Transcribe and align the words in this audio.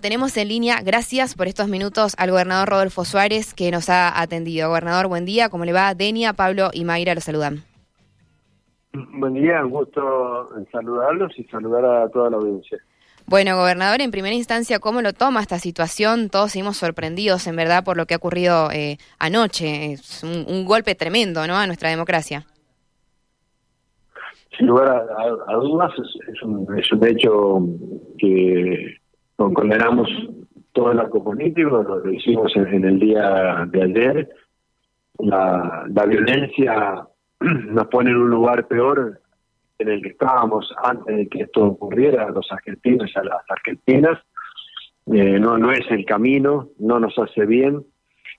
Tenemos 0.00 0.36
en 0.36 0.48
línea, 0.48 0.80
gracias 0.82 1.34
por 1.34 1.46
estos 1.46 1.68
minutos, 1.68 2.14
al 2.18 2.30
gobernador 2.30 2.68
Rodolfo 2.68 3.04
Suárez 3.04 3.54
que 3.54 3.70
nos 3.70 3.88
ha 3.88 4.20
atendido. 4.20 4.68
Gobernador, 4.68 5.06
buen 5.06 5.24
día, 5.24 5.48
¿cómo 5.48 5.64
le 5.64 5.72
va? 5.72 5.94
Denia, 5.94 6.32
Pablo 6.32 6.70
y 6.72 6.84
Mayra 6.84 7.14
lo 7.14 7.20
saludan. 7.20 7.62
Buen 8.92 9.34
día, 9.34 9.64
un 9.64 9.70
gusto 9.70 10.48
saludarlos 10.72 11.38
y 11.38 11.44
saludar 11.44 11.84
a 11.84 12.08
toda 12.08 12.30
la 12.30 12.36
audiencia. 12.38 12.78
Bueno, 13.26 13.56
gobernador, 13.56 14.00
en 14.00 14.10
primera 14.10 14.34
instancia, 14.34 14.80
¿cómo 14.80 15.02
lo 15.02 15.12
toma 15.12 15.40
esta 15.40 15.58
situación? 15.58 16.30
Todos 16.30 16.52
seguimos 16.52 16.78
sorprendidos, 16.78 17.46
en 17.46 17.54
verdad, 17.54 17.84
por 17.84 17.96
lo 17.96 18.06
que 18.06 18.14
ha 18.14 18.16
ocurrido 18.16 18.70
eh, 18.72 18.96
anoche. 19.18 19.92
Es 19.92 20.24
un, 20.24 20.64
golpe 20.64 20.94
tremendo, 20.94 21.46
¿no?, 21.46 21.56
a 21.56 21.66
nuestra 21.66 21.90
democracia. 21.90 22.44
Sin 24.58 24.66
lugar 24.66 24.88
a, 24.88 25.54
dudas, 25.54 25.92
es, 26.28 26.42
un, 26.42 26.78
es 26.78 26.92
un 26.92 27.06
hecho 27.06 27.60
que 28.18 29.01
condenamos 29.52 30.08
todo 30.72 30.92
el 30.92 31.00
arco 31.00 31.22
político, 31.22 31.82
lo 31.82 32.12
hicimos 32.12 32.54
en, 32.56 32.84
el 32.84 32.98
día 32.98 33.66
de 33.70 33.82
ayer. 33.82 34.30
La, 35.18 35.84
la 35.88 36.06
violencia 36.06 37.06
nos 37.40 37.86
pone 37.88 38.10
en 38.10 38.16
un 38.16 38.30
lugar 38.30 38.66
peor 38.66 39.20
en 39.78 39.88
el 39.88 40.02
que 40.02 40.10
estábamos 40.10 40.72
antes 40.82 41.16
de 41.16 41.28
que 41.28 41.42
esto 41.42 41.64
ocurriera, 41.64 42.30
los 42.30 42.50
argentinos 42.50 43.10
y 43.14 43.18
a 43.18 43.24
las 43.24 43.42
argentinas. 43.48 44.18
Eh, 45.06 45.38
no, 45.38 45.58
no 45.58 45.72
es 45.72 45.84
el 45.90 46.04
camino, 46.04 46.68
no 46.78 47.00
nos 47.00 47.18
hace 47.18 47.44
bien, 47.44 47.84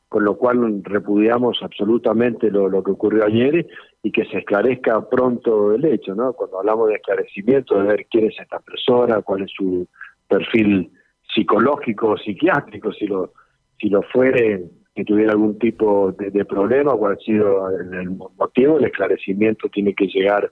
con 0.07 0.23
lo 0.23 0.38
cual 0.38 0.81
repudiamos 0.84 1.59
absolutamente 1.62 2.49
lo, 2.49 2.70
lo 2.70 2.84
que 2.84 2.91
ocurrió 2.91 3.26
ayer 3.26 3.67
y 4.01 4.12
que 4.12 4.26
se 4.26 4.40
esclarezca 4.40 5.09
pronto 5.09 5.73
el 5.73 5.84
hecho, 5.85 6.15
¿no? 6.15 6.34
Cuando 6.34 6.59
hablamos 6.59 6.88
de 6.88 6.95
esclarecimiento, 6.95 7.77
de 7.77 7.84
ver 7.84 8.05
quién 8.09 8.27
es 8.27 8.40
esta 8.40 8.59
persona, 8.59 9.21
cuál 9.21 9.43
es 9.43 9.51
su 9.51 9.88
perfil 10.33 10.91
psicológico 11.33 12.09
o 12.09 12.17
psiquiátrico, 12.17 12.91
si 12.93 13.07
lo, 13.07 13.33
si 13.79 13.89
lo 13.89 14.01
fuere, 14.01 14.63
que 14.95 15.03
tuviera 15.03 15.31
algún 15.31 15.57
tipo 15.57 16.12
de, 16.12 16.45
problema, 16.45 16.93
cuál 16.93 17.13
ha 17.13 17.17
sido 17.17 17.70
el, 17.70 18.12
motivo, 18.12 18.77
el 18.77 18.85
esclarecimiento 18.85 19.70
tiene 19.70 19.93
que 19.93 20.07
llegar 20.07 20.51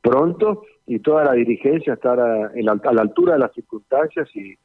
pronto 0.00 0.62
y 0.86 1.00
toda 1.00 1.24
la 1.24 1.32
dirigencia 1.32 1.94
estar 1.94 2.18
a, 2.20 2.50
la, 2.54 3.02
altura 3.02 3.34
de 3.34 3.40
las 3.40 3.52
circunstancias 3.52 4.28
y, 4.34 4.56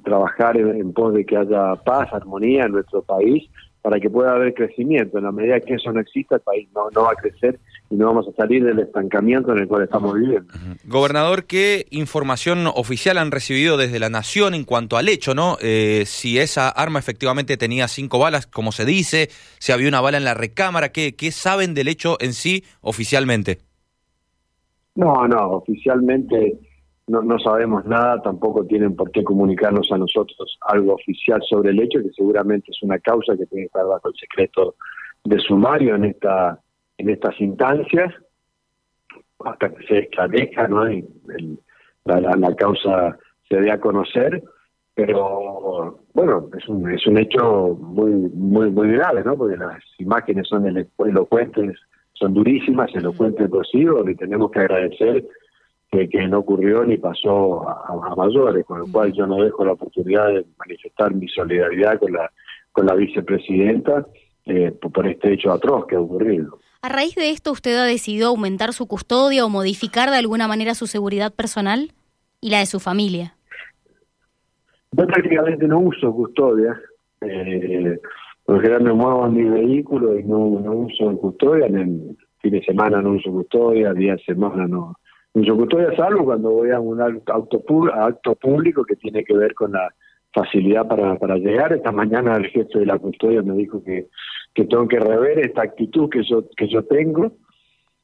trabajar 0.00 0.56
en, 0.56 0.80
en 0.80 0.92
pos 0.94 1.12
de 1.12 1.26
que 1.26 1.36
haya 1.36 1.74
paz, 1.84 2.08
armonía 2.12 2.64
en 2.64 2.72
nuestro 2.72 3.02
país 3.02 3.50
para 3.84 4.00
que 4.00 4.08
pueda 4.08 4.32
haber 4.32 4.54
crecimiento. 4.54 5.18
En 5.18 5.24
la 5.24 5.30
medida 5.30 5.60
que 5.60 5.74
eso 5.74 5.92
no 5.92 6.00
exista, 6.00 6.36
el 6.36 6.40
país 6.40 6.66
no, 6.74 6.88
no 6.94 7.02
va 7.02 7.10
a 7.12 7.16
crecer 7.16 7.60
y 7.90 7.96
no 7.96 8.06
vamos 8.06 8.26
a 8.26 8.32
salir 8.32 8.64
del 8.64 8.78
estancamiento 8.78 9.52
en 9.52 9.58
el 9.58 9.68
cual 9.68 9.82
estamos 9.82 10.14
viviendo. 10.14 10.54
Gobernador, 10.86 11.44
¿qué 11.44 11.84
información 11.90 12.66
oficial 12.66 13.18
han 13.18 13.30
recibido 13.30 13.76
desde 13.76 13.98
la 13.98 14.08
Nación 14.08 14.54
en 14.54 14.64
cuanto 14.64 14.96
al 14.96 15.10
hecho, 15.10 15.34
no? 15.34 15.58
Eh, 15.60 16.04
si 16.06 16.38
esa 16.38 16.70
arma 16.70 16.98
efectivamente 16.98 17.58
tenía 17.58 17.86
cinco 17.86 18.18
balas, 18.18 18.46
como 18.46 18.72
se 18.72 18.86
dice, 18.86 19.28
si 19.58 19.70
había 19.70 19.88
una 19.88 20.00
bala 20.00 20.16
en 20.16 20.24
la 20.24 20.32
recámara, 20.32 20.88
¿qué, 20.88 21.14
qué 21.14 21.30
saben 21.30 21.74
del 21.74 21.88
hecho 21.88 22.16
en 22.20 22.32
sí 22.32 22.64
oficialmente? 22.80 23.58
No, 24.94 25.28
no, 25.28 25.50
oficialmente 25.50 26.58
no, 27.06 27.22
no 27.22 27.38
sabemos 27.38 27.84
nada, 27.84 28.22
tampoco 28.22 28.64
tienen 28.64 28.96
por 28.96 29.10
qué 29.10 29.22
comunicarnos 29.22 29.90
a 29.92 29.98
nosotros 29.98 30.58
algo 30.62 30.94
oficial 30.94 31.42
sobre 31.48 31.70
el 31.70 31.80
hecho, 31.80 32.02
que 32.02 32.10
seguramente 32.10 32.70
es 32.70 32.82
una 32.82 32.98
causa 32.98 33.36
que 33.36 33.46
tiene 33.46 33.64
que 33.64 33.66
estar 33.66 33.86
bajo 33.86 34.08
el 34.08 34.14
secreto 34.14 34.74
de 35.24 35.38
sumario 35.38 35.96
en 35.96 36.06
esta 36.06 36.60
en 36.96 37.10
estas 37.10 37.38
instancias 37.40 38.14
hasta 39.44 39.68
que 39.70 39.86
se 39.86 39.98
esclarezca, 39.98 40.68
¿no? 40.68 40.84
la, 42.04 42.20
la, 42.20 42.54
causa 42.54 43.18
se 43.48 43.56
dé 43.60 43.70
a 43.70 43.80
conocer, 43.80 44.42
pero 44.94 45.98
bueno, 46.14 46.48
es 46.56 46.68
un, 46.68 46.90
es 46.90 47.06
un 47.06 47.18
hecho 47.18 47.76
muy 47.80 48.10
muy 48.10 48.70
muy 48.70 48.92
grave, 48.92 49.22
¿no? 49.24 49.36
Porque 49.36 49.56
las 49.56 49.82
imágenes 49.98 50.48
son 50.48 50.66
elocuentes, 50.66 51.78
son 52.14 52.32
durísimas, 52.32 52.94
elocuentes 52.94 53.50
por 53.50 53.66
y 53.74 54.14
tenemos 54.14 54.50
que 54.50 54.60
agradecer 54.60 55.26
que, 56.10 56.28
no 56.28 56.38
ocurrió 56.38 56.84
ni 56.84 56.96
pasó 56.96 57.68
a, 57.68 58.14
mayores, 58.16 58.64
con 58.64 58.80
lo 58.80 58.86
cual 58.86 59.12
yo 59.12 59.26
no 59.26 59.42
dejo 59.42 59.64
la 59.64 59.72
oportunidad 59.72 60.28
de 60.28 60.44
manifestar 60.58 61.14
mi 61.14 61.28
solidaridad 61.28 61.98
con 61.98 62.12
la, 62.12 62.30
con 62.72 62.86
la 62.86 62.94
vicepresidenta 62.94 64.06
eh, 64.46 64.72
por 64.72 65.06
este 65.06 65.32
hecho 65.32 65.52
atroz 65.52 65.86
que 65.86 65.96
ha 65.96 66.00
ocurrido. 66.00 66.58
A 66.82 66.88
raíz 66.88 67.14
de 67.14 67.30
esto, 67.30 67.52
¿usted 67.52 67.76
ha 67.76 67.84
decidido 67.84 68.28
aumentar 68.28 68.72
su 68.72 68.86
custodia 68.86 69.46
o 69.46 69.48
modificar 69.48 70.10
de 70.10 70.18
alguna 70.18 70.48
manera 70.48 70.74
su 70.74 70.86
seguridad 70.86 71.32
personal 71.32 71.92
y 72.40 72.50
la 72.50 72.58
de 72.58 72.66
su 72.66 72.78
familia? 72.78 73.36
Yo 74.92 75.06
prácticamente 75.06 75.66
no 75.66 75.80
uso 75.80 76.12
custodia. 76.12 76.78
Eh, 77.22 77.98
por 78.44 78.60
general 78.60 78.82
me 78.82 78.92
muevo 78.92 79.26
en 79.26 79.32
mi 79.32 79.44
vehículo 79.44 80.18
y 80.18 80.24
no, 80.24 80.60
no 80.60 80.72
uso 80.72 81.16
custodia. 81.16 81.66
En 81.66 81.78
el 81.78 82.16
fin 82.40 82.52
de 82.52 82.62
semana 82.62 83.00
no 83.00 83.12
uso 83.12 83.30
custodia, 83.30 83.94
día 83.94 84.16
de 84.16 84.22
semana 84.22 84.66
no, 84.66 84.94
yo 85.34 85.56
custodia 85.56 85.94
salvo 85.96 86.24
cuando 86.24 86.50
voy 86.50 86.70
a 86.70 86.80
un 86.80 87.00
auto, 87.00 87.64
acto 87.92 88.34
público 88.36 88.84
que 88.84 88.96
tiene 88.96 89.24
que 89.24 89.34
ver 89.34 89.54
con 89.54 89.72
la 89.72 89.92
facilidad 90.32 90.86
para, 90.86 91.16
para 91.16 91.36
llegar. 91.36 91.72
Esta 91.72 91.92
mañana 91.92 92.36
el 92.36 92.46
jefe 92.46 92.78
de 92.78 92.86
la 92.86 92.98
custodia 92.98 93.42
me 93.42 93.54
dijo 93.54 93.82
que, 93.82 94.08
que 94.54 94.64
tengo 94.64 94.86
que 94.88 95.00
rever 95.00 95.38
esta 95.40 95.62
actitud 95.62 96.08
que 96.08 96.22
yo, 96.24 96.44
que 96.56 96.68
yo 96.68 96.84
tengo. 96.84 97.32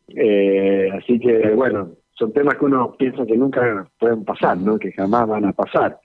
Eh, 0.09 0.91
así 0.93 1.21
que, 1.21 1.51
bueno, 1.55 1.93
son 2.13 2.33
temas 2.33 2.57
que 2.57 2.65
uno 2.65 2.95
piensa 2.99 3.25
que 3.25 3.37
nunca 3.37 3.87
pueden 3.99 4.25
pasar, 4.25 4.57
¿no? 4.59 4.79
que 4.79 4.93
jamás 4.93 5.29
van 5.29 5.45
a 5.45 5.53
pasar. 5.53 5.99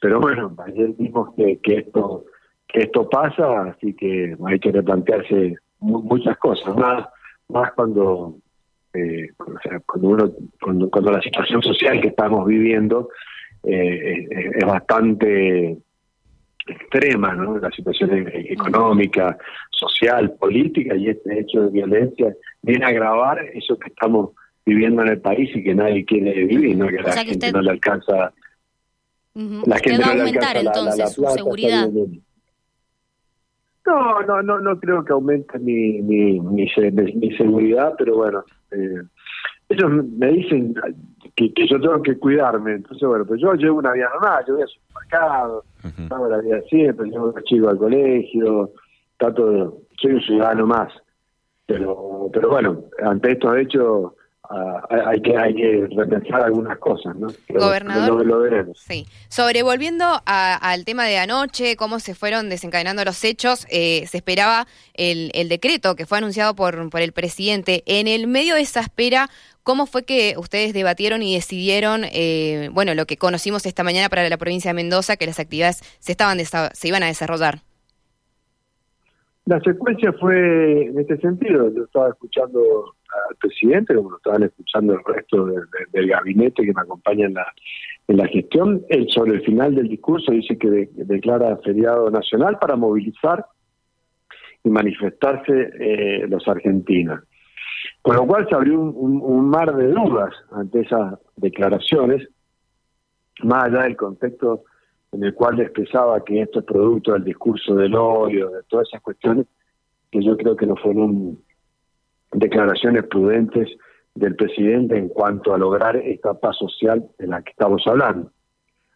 Pero 0.00 0.20
bueno, 0.20 0.54
ayer 0.64 0.90
vimos 0.96 1.34
que, 1.34 1.58
que 1.60 1.78
esto 1.78 2.24
que 2.72 2.80
esto 2.80 3.08
pasa, 3.08 3.62
así 3.62 3.94
que 3.94 4.36
hay 4.46 4.58
que 4.58 4.72
replantearse 4.72 5.56
muchas 5.80 6.36
cosas, 6.38 6.76
más, 6.76 7.08
más 7.48 7.72
cuando 7.72 8.36
eh, 8.92 9.28
cuando 9.86 10.08
uno 10.08 10.32
cuando, 10.60 10.90
cuando 10.90 11.12
la 11.12 11.22
situación 11.22 11.62
social 11.62 12.00
que 12.00 12.08
estamos 12.08 12.46
viviendo 12.46 13.08
eh, 13.62 14.26
es, 14.30 14.66
bastante 14.66 15.76
extrema, 16.66 17.34
¿no? 17.34 17.58
La 17.58 17.70
situación 17.70 18.28
económica, 18.34 19.36
social, 19.70 20.32
política 20.32 20.96
y 20.96 21.08
este 21.08 21.40
hecho 21.40 21.62
de 21.62 21.70
violencia 21.70 22.34
viene 22.62 22.84
a 22.84 22.88
agravar 22.88 23.38
eso 23.54 23.78
que 23.78 23.88
estamos 23.88 24.30
viviendo 24.64 25.02
en 25.02 25.08
el 25.08 25.20
país 25.20 25.50
y 25.54 25.62
que 25.62 25.74
nadie 25.74 26.04
quiere 26.04 26.44
vivir, 26.44 26.76
¿no? 26.76 26.86
Que 26.88 27.02
la 27.02 27.24
gente 27.24 27.52
no 27.52 27.62
le 27.62 27.70
alcanza. 27.70 28.32
La 29.34 29.76
gente 29.78 30.04
no 30.04 30.14
le 30.14 30.22
alcanza 30.22 30.60
entonces 30.60 31.12
su 31.12 31.24
seguridad. 31.26 31.88
No, 33.90 34.22
no, 34.22 34.40
no, 34.40 34.60
no 34.60 34.78
creo 34.78 35.04
que 35.04 35.12
aumente 35.12 35.58
mi, 35.58 36.00
mi, 36.00 36.38
mi, 36.38 36.70
mi 37.14 37.36
seguridad, 37.36 37.94
pero 37.98 38.14
bueno, 38.14 38.44
eh, 38.70 39.02
ellos 39.68 39.90
me 40.16 40.28
dicen 40.28 40.74
que, 41.34 41.52
yo 41.66 41.80
tengo 41.80 42.00
que 42.00 42.16
cuidarme, 42.16 42.74
entonces 42.74 43.08
bueno, 43.08 43.24
pues 43.24 43.40
yo 43.40 43.52
llevo 43.54 43.78
una 43.78 43.92
vida 43.92 44.08
normal, 44.14 44.44
yo 44.46 44.54
voy 44.54 44.62
al 44.62 44.68
supermercado, 44.68 45.64
hago 46.08 46.28
la 46.28 46.38
vida 46.38 46.60
siempre, 46.68 47.10
llevo 47.10 47.30
a 47.30 47.32
los 47.32 47.44
chicos 47.44 47.70
al 47.70 47.78
colegio, 47.78 48.70
trato 49.16 49.78
soy 50.00 50.12
un 50.12 50.20
ciudadano 50.20 50.66
más, 50.68 50.92
pero, 51.66 52.30
pero 52.32 52.48
bueno, 52.48 52.84
ante 53.02 53.32
estos 53.32 53.56
hechos 53.56 54.12
Hay 55.06 55.22
que 55.22 55.36
hay 55.36 55.54
que 55.54 55.86
repensar 55.96 56.42
algunas 56.42 56.76
cosas, 56.78 57.14
¿no? 57.14 57.28
Gobernador, 57.48 58.26
lo. 58.26 58.74
Sí. 58.74 59.06
Sobrevolviendo 59.28 60.04
al 60.26 60.84
tema 60.84 61.04
de 61.04 61.18
anoche, 61.18 61.76
cómo 61.76 62.00
se 62.00 62.16
fueron 62.16 62.48
desencadenando 62.48 63.04
los 63.04 63.22
hechos, 63.22 63.64
eh, 63.70 64.06
se 64.08 64.16
esperaba 64.16 64.66
el, 64.94 65.30
el, 65.34 65.48
decreto 65.48 65.94
que 65.94 66.04
fue 66.04 66.18
anunciado 66.18 66.56
por, 66.56 66.90
por 66.90 67.00
el 67.00 67.12
presidente. 67.12 67.84
En 67.86 68.08
el 68.08 68.26
medio 68.26 68.56
de 68.56 68.62
esa 68.62 68.80
espera, 68.80 69.30
¿cómo 69.62 69.86
fue 69.86 70.04
que 70.04 70.34
ustedes 70.36 70.72
debatieron 70.72 71.22
y 71.22 71.36
decidieron, 71.36 72.02
eh, 72.10 72.70
bueno, 72.72 72.94
lo 72.94 73.06
que 73.06 73.18
conocimos 73.18 73.66
esta 73.66 73.84
mañana 73.84 74.08
para 74.08 74.28
la 74.28 74.36
provincia 74.36 74.70
de 74.70 74.74
Mendoza, 74.74 75.16
que 75.16 75.26
las 75.26 75.38
actividades 75.38 75.80
se 76.00 76.10
estaban 76.10 76.40
se 76.40 76.88
iban 76.88 77.04
a 77.04 77.06
desarrollar? 77.06 77.62
La 79.50 79.58
secuencia 79.62 80.12
fue 80.12 80.82
en 80.82 81.00
este 81.00 81.16
sentido. 81.16 81.74
Yo 81.74 81.82
estaba 81.82 82.10
escuchando 82.10 82.60
al 83.28 83.34
presidente, 83.34 83.96
como 83.96 84.10
lo 84.10 84.18
estaban 84.18 84.44
escuchando 84.44 84.92
el 84.92 85.00
resto 85.04 85.44
del 85.44 86.06
gabinete 86.06 86.64
que 86.64 86.72
me 86.72 86.80
acompaña 86.80 87.26
en 87.26 87.34
la, 87.34 87.52
en 88.06 88.16
la 88.18 88.28
gestión. 88.28 88.84
Él 88.88 89.08
sobre 89.08 89.32
el 89.32 89.42
final 89.42 89.74
del 89.74 89.88
discurso 89.88 90.30
dice 90.30 90.56
que, 90.56 90.88
declara 90.94 91.56
feriado 91.64 92.12
nacional 92.12 92.60
para 92.60 92.76
movilizar 92.76 93.44
y 94.62 94.70
manifestarse 94.70 95.70
eh, 95.80 96.28
los 96.28 96.46
argentinos. 96.46 97.18
Con 98.02 98.14
lo 98.14 98.28
cual 98.28 98.46
se 98.48 98.54
abrió 98.54 98.78
un, 98.78 99.50
mar 99.50 99.74
de 99.74 99.88
dudas 99.88 100.32
ante 100.52 100.82
esas 100.82 101.18
declaraciones, 101.34 102.24
más 103.42 103.64
allá 103.64 103.82
del 103.82 103.96
contexto 103.96 104.62
en 105.12 105.24
el 105.24 105.34
cual 105.34 105.60
expresaba 105.60 106.24
que 106.24 106.42
esto 106.42 106.60
es 106.60 106.64
producto 106.64 107.12
del 107.12 107.24
discurso 107.24 107.74
del 107.74 107.94
odio, 107.94 108.50
de 108.50 108.62
todas 108.64 108.88
esas 108.88 109.02
cuestiones, 109.02 109.46
que 110.10 110.22
yo 110.22 110.36
creo 110.36 110.56
que 110.56 110.66
no 110.66 110.76
fueron 110.76 111.38
declaraciones 112.32 113.04
prudentes 113.04 113.68
del 114.14 114.36
presidente 114.36 114.96
en 114.96 115.08
cuanto 115.08 115.52
a 115.52 115.58
lograr 115.58 115.96
esta 115.96 116.34
paz 116.34 116.56
social 116.58 117.08
de 117.18 117.26
la 117.26 117.42
que 117.42 117.50
estamos 117.50 117.82
hablando. 117.86 118.30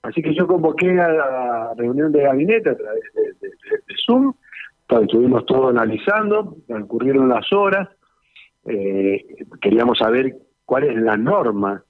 Así 0.02 0.22
que 0.22 0.34
yo 0.34 0.46
convoqué 0.46 1.00
a 1.00 1.08
la 1.08 1.74
reunión 1.76 2.12
de 2.12 2.22
gabinete 2.22 2.70
a 2.70 2.76
través 2.76 3.02
de, 3.14 3.34
Zoom, 4.06 4.34
estuvimos 5.02 5.46
todos 5.46 5.70
analizando, 5.70 6.56
transcurrieron 6.66 7.28
las 7.28 7.50
horas, 7.52 7.88
eh, 8.66 9.24
queríamos 9.60 9.98
saber 9.98 10.36
cuál 10.64 10.84
es 10.84 10.96
la 10.96 11.16
norma 11.16 11.82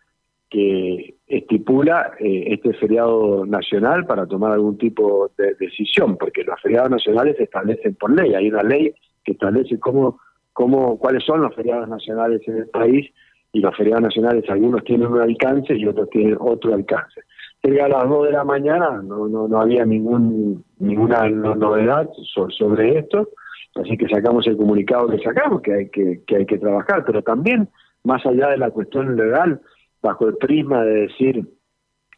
que 0.54 1.16
estipula 1.26 2.12
eh, 2.20 2.44
este 2.52 2.74
feriado 2.74 3.44
nacional 3.44 4.06
para 4.06 4.24
tomar 4.24 4.52
algún 4.52 4.78
tipo 4.78 5.32
de 5.36 5.56
decisión, 5.58 6.16
porque 6.16 6.44
los 6.44 6.60
feriados 6.62 6.90
nacionales 6.90 7.36
se 7.38 7.42
establecen 7.42 7.96
por 7.96 8.14
ley, 8.14 8.34
hay 8.34 8.50
una 8.50 8.62
ley 8.62 8.94
que 9.24 9.32
establece 9.32 9.80
cómo, 9.80 10.20
cómo, 10.52 10.96
cuáles 10.96 11.24
son 11.24 11.42
los 11.42 11.52
feriados 11.56 11.88
nacionales 11.88 12.40
en 12.46 12.58
el 12.58 12.68
país 12.68 13.10
y 13.52 13.58
los 13.58 13.76
feriados 13.76 14.02
nacionales 14.04 14.48
algunos 14.48 14.84
tienen 14.84 15.08
un 15.08 15.22
alcance 15.22 15.74
y 15.74 15.86
otros 15.88 16.08
tienen 16.10 16.36
otro 16.38 16.72
alcance. 16.72 17.22
Llega 17.64 17.86
a 17.86 17.88
las 17.88 18.08
2 18.08 18.26
de 18.26 18.32
la 18.32 18.44
mañana, 18.44 19.02
no, 19.02 19.26
no, 19.26 19.48
no 19.48 19.60
había 19.60 19.84
ningún, 19.84 20.64
ninguna 20.78 21.28
novedad 21.28 22.08
sobre 22.56 22.98
esto, 23.00 23.30
así 23.74 23.96
que 23.96 24.06
sacamos 24.06 24.46
el 24.46 24.56
comunicado 24.56 25.08
que 25.08 25.18
sacamos, 25.18 25.62
que 25.62 25.74
hay 25.74 25.88
que, 25.88 26.20
que 26.24 26.36
hay 26.36 26.46
que 26.46 26.58
trabajar, 26.58 27.02
pero 27.04 27.22
también, 27.22 27.68
más 28.04 28.24
allá 28.24 28.50
de 28.50 28.58
la 28.58 28.70
cuestión 28.70 29.16
legal, 29.16 29.60
bajo 30.04 30.28
el 30.28 30.36
prisma 30.36 30.84
de 30.84 31.06
decir, 31.06 31.48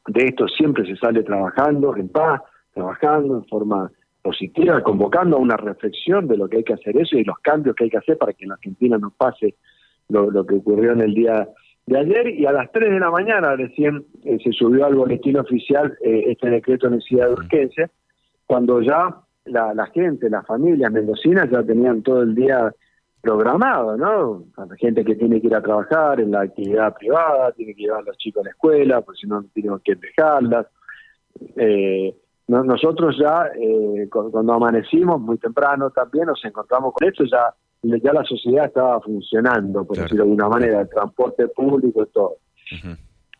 de 0.08 0.24
esto 0.24 0.48
siempre 0.48 0.84
se 0.84 0.96
sale 0.96 1.22
trabajando 1.22 1.96
en 1.96 2.08
paz, 2.08 2.42
trabajando 2.74 3.36
en 3.36 3.46
forma 3.46 3.90
positiva, 4.22 4.82
convocando 4.82 5.36
a 5.36 5.40
una 5.40 5.56
reflexión 5.56 6.26
de 6.26 6.36
lo 6.36 6.48
que 6.48 6.58
hay 6.58 6.64
que 6.64 6.74
hacer 6.74 6.96
eso 6.96 7.16
y 7.16 7.22
los 7.22 7.38
cambios 7.38 7.76
que 7.76 7.84
hay 7.84 7.90
que 7.90 7.98
hacer 7.98 8.18
para 8.18 8.32
que 8.32 8.44
en 8.44 8.48
la 8.48 8.56
Argentina 8.56 8.98
no 8.98 9.12
pase 9.16 9.54
lo, 10.08 10.44
que 10.44 10.56
ocurrió 10.56 10.92
en 10.92 11.00
el 11.00 11.14
día 11.14 11.48
de 11.86 11.98
ayer. 11.98 12.28
Y 12.28 12.44
a 12.44 12.52
las 12.52 12.72
3 12.72 12.90
de 12.90 12.98
la 12.98 13.10
mañana 13.10 13.54
recién 13.54 14.04
eh, 14.24 14.36
se 14.42 14.50
subió 14.50 14.84
al 14.84 14.96
boletín 14.96 15.38
oficial 15.38 15.96
eh, 16.02 16.24
este 16.26 16.50
decreto 16.50 16.88
de 16.88 16.96
necesidad 16.96 17.28
de 17.28 17.34
urgencia, 17.34 17.90
cuando 18.46 18.82
ya 18.82 19.16
la, 19.44 19.74
la 19.74 19.86
gente, 19.86 20.28
las 20.28 20.44
familias 20.44 20.90
mendocinas 20.90 21.48
ya 21.50 21.62
tenían 21.62 22.02
todo 22.02 22.22
el 22.22 22.34
día 22.34 22.72
programado, 23.26 23.96
¿no? 23.96 24.44
La 24.56 24.76
gente 24.76 25.05
que 25.05 25.17
tiene 25.17 25.40
que 25.40 25.49
ir 25.49 25.55
a 25.56 25.61
trabajar 25.61 26.20
en 26.20 26.31
la 26.31 26.43
actividad 26.43 26.94
privada, 26.94 27.50
tiene 27.52 27.75
que 27.75 27.82
llevar 27.82 28.00
a 28.00 28.05
los 28.05 28.17
chicos 28.19 28.43
a 28.43 28.44
la 28.44 28.50
escuela, 28.50 29.00
porque 29.00 29.20
si 29.23 29.26
no, 29.26 29.44
tenemos 29.52 29.81
que 29.82 29.96
dejarlas. 29.96 30.67
Eh, 31.56 32.14
nosotros 32.46 33.17
ya, 33.19 33.49
eh, 33.61 34.08
cuando 34.08 34.52
amanecimos 34.52 35.20
muy 35.20 35.38
temprano 35.38 35.90
también, 35.90 36.26
nos 36.26 36.44
encontramos 36.44 36.94
con 36.94 37.08
esto, 37.08 37.25
ya, 37.25 37.52
ya 37.82 38.12
la 38.12 38.23
sociedad 38.23 38.67
estaba 38.67 39.00
funcionando, 39.00 39.84
por 39.84 39.96
decirlo 39.96 40.25
de 40.25 40.31
alguna 40.31 40.49
manera, 40.49 40.81
el 40.82 40.88
transporte 40.88 41.49
público 41.49 42.05
y 42.05 42.12
todo. 42.12 42.37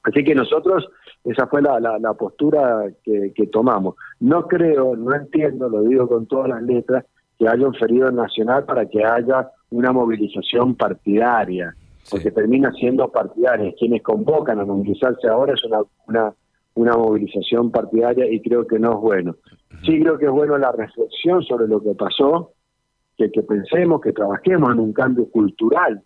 Así 0.03 0.25
que 0.25 0.35
nosotros, 0.35 0.89
esa 1.23 1.47
fue 1.47 1.63
la, 1.63 1.79
la, 1.79 2.15
postura 2.15 2.87
que, 3.05 3.33
que 3.33 3.47
tomamos. 3.47 3.95
No 4.19 4.49
creo, 4.49 4.97
no 4.97 5.15
entiendo, 5.15 5.69
lo 5.69 5.83
digo 5.83 6.09
con 6.09 6.27
todas 6.27 6.49
las 6.49 6.63
letras, 6.63 7.05
que 7.39 7.49
haya 7.49 7.67
un 7.67 7.75
ferido 7.75 8.11
nacional 8.11 8.65
para 8.65 8.87
que 8.87 9.05
haya 9.05 9.51
una 9.71 9.93
movilización 9.93 10.75
partidaria, 10.75 11.75
porque 12.11 12.31
termina 12.31 12.73
siendo 12.73 13.11
partidaria. 13.11 13.73
Quienes 13.79 14.03
convocan 14.03 14.61
a 14.61 14.65
movilizarse 14.65 15.29
ahora 15.29 15.55
es 15.55 15.65
una, 15.65 15.81
una, 16.07 16.35
una 16.75 16.97
movilización 16.97 17.71
partidaria 17.71 18.31
y 18.31 18.41
creo 18.41 18.67
que 18.67 18.79
no 18.79 18.93
es 18.93 19.01
bueno. 19.01 19.37
Sí 19.85 20.01
creo 20.01 20.19
que 20.19 20.27
es 20.27 20.33
bueno 20.33 20.57
la 20.59 20.73
reflexión 20.73 21.43
sobre 21.43 21.69
lo 21.69 21.83
que 21.83 21.95
pasó, 21.95 22.53
que, 23.17 23.31
que 23.31 23.43
pensemos, 23.43 24.01
que 24.01 24.13
trabajemos 24.13 24.73
en 24.73 24.81
un 24.81 24.93
cambio 24.93 25.29
cultural 25.31 26.03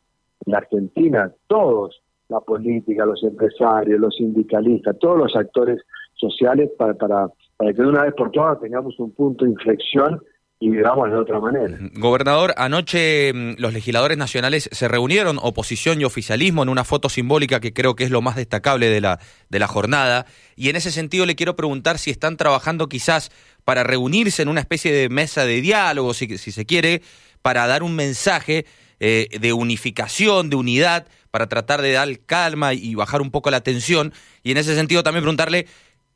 en 0.46 0.52
la 0.52 0.58
Argentina, 0.58 1.32
todos, 1.46 2.02
la 2.28 2.40
política, 2.40 3.04
los 3.04 3.22
empresarios, 3.22 4.00
los 4.00 4.14
sindicalistas, 4.14 4.98
todos 4.98 5.18
los 5.18 5.36
actores 5.36 5.82
sociales 6.14 6.70
para, 6.78 6.94
para, 6.94 7.28
para 7.56 7.72
que 7.72 7.82
de 7.82 7.88
una 7.88 8.04
vez 8.04 8.14
por 8.14 8.30
todas 8.30 8.60
tengamos 8.60 8.98
un 9.00 9.10
punto 9.12 9.44
de 9.44 9.50
inflexión 9.50 10.20
y 10.62 10.68
vivamos 10.68 11.10
de 11.10 11.16
otra 11.16 11.40
manera. 11.40 11.78
Gobernador, 11.94 12.52
anoche 12.58 13.32
mm, 13.32 13.54
los 13.56 13.72
legisladores 13.72 14.18
nacionales 14.18 14.68
se 14.70 14.88
reunieron, 14.88 15.38
oposición 15.40 16.02
y 16.02 16.04
oficialismo, 16.04 16.62
en 16.62 16.68
una 16.68 16.84
foto 16.84 17.08
simbólica 17.08 17.60
que 17.60 17.72
creo 17.72 17.96
que 17.96 18.04
es 18.04 18.10
lo 18.10 18.20
más 18.20 18.36
destacable 18.36 18.90
de 18.90 19.00
la, 19.00 19.18
de 19.48 19.58
la 19.58 19.66
jornada. 19.66 20.26
Y 20.56 20.68
en 20.68 20.76
ese 20.76 20.92
sentido 20.92 21.24
le 21.24 21.34
quiero 21.34 21.56
preguntar 21.56 21.98
si 21.98 22.10
están 22.10 22.36
trabajando 22.36 22.90
quizás 22.90 23.30
para 23.64 23.84
reunirse 23.84 24.42
en 24.42 24.48
una 24.48 24.60
especie 24.60 24.92
de 24.92 25.08
mesa 25.08 25.46
de 25.46 25.62
diálogo, 25.62 26.12
si, 26.12 26.36
si 26.36 26.52
se 26.52 26.66
quiere, 26.66 27.00
para 27.40 27.66
dar 27.66 27.82
un 27.82 27.96
mensaje 27.96 28.66
eh, 29.00 29.28
de 29.40 29.54
unificación, 29.54 30.50
de 30.50 30.56
unidad, 30.56 31.06
para 31.30 31.48
tratar 31.48 31.80
de 31.80 31.92
dar 31.92 32.06
calma 32.26 32.74
y 32.74 32.94
bajar 32.94 33.22
un 33.22 33.30
poco 33.30 33.50
la 33.50 33.62
tensión. 33.62 34.12
Y 34.42 34.50
en 34.50 34.58
ese 34.58 34.74
sentido 34.74 35.02
también 35.02 35.22
preguntarle 35.22 35.66